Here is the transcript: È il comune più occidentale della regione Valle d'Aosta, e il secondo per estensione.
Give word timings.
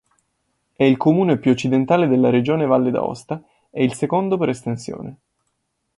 È 0.73 0.83
il 0.83 0.97
comune 0.97 1.37
più 1.37 1.51
occidentale 1.51 2.07
della 2.07 2.31
regione 2.31 2.65
Valle 2.65 2.89
d'Aosta, 2.89 3.39
e 3.69 3.83
il 3.83 3.93
secondo 3.93 4.35
per 4.35 4.49
estensione. 4.49 5.17